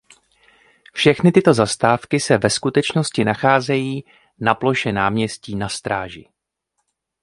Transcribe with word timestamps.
Všechny 0.93 1.31
tyto 1.31 1.53
zastávky 1.53 2.19
se 2.19 2.37
ve 2.37 2.49
skutečnosti 2.49 3.23
nacházejí 3.25 4.03
na 4.39 4.55
ploše 4.55 4.91
náměstí 4.91 5.55
Na 5.55 5.69
Stráži. 5.69 6.29